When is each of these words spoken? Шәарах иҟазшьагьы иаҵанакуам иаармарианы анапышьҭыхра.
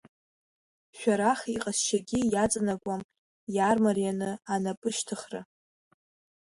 Шәарах 0.97 1.39
иҟазшьагьы 1.55 2.19
иаҵанакуам 2.23 3.01
иаармарианы 3.55 4.29
анапышьҭыхра. 4.53 5.41